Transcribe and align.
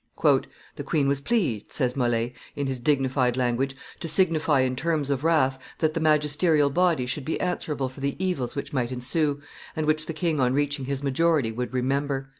'""The 0.77 0.83
queen 0.83 1.07
was 1.07 1.21
pleased," 1.21 1.71
says 1.71 1.95
Mole, 1.95 2.31
in 2.55 2.65
his 2.65 2.79
dignified 2.79 3.37
language, 3.37 3.75
"to 3.99 4.07
signify 4.07 4.61
in 4.61 4.75
terms 4.75 5.11
of 5.11 5.23
wrath 5.23 5.59
that 5.77 5.93
the 5.93 5.99
magisterial 5.99 6.71
body 6.71 7.05
should 7.05 7.23
be 7.23 7.39
answerable 7.39 7.87
for 7.87 7.99
the 7.99 8.15
evils 8.17 8.55
which 8.55 8.73
might 8.73 8.91
ensue, 8.91 9.39
and 9.75 9.85
which 9.85 10.07
the 10.07 10.13
king 10.13 10.39
on 10.39 10.55
reaching 10.55 10.85
his 10.85 11.03
majority 11.03 11.51
would 11.51 11.71
remember." 11.71 12.29